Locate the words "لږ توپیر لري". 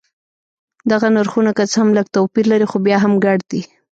1.97-2.65